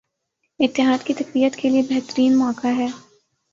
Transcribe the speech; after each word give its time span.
اتحاد 0.59 1.05
کی 1.05 1.13
تقویت 1.13 1.55
کیلئے 1.55 1.81
بہترین 1.89 2.37
موقع 2.37 2.67
ہے 2.67 2.87